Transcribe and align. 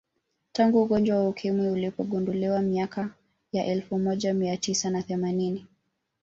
Tangu 0.53 0.81
ugonjwa 0.81 1.15
wa 1.23 1.29
Ukimwi 1.29 1.69
ulipogunduliwa 1.69 2.61
miaka 2.61 3.09
ya 3.51 3.65
elfu 3.65 3.99
moja 3.99 4.33
mia 4.33 4.57
tisa 4.57 4.89
na 4.89 5.03
themanini 5.03 5.65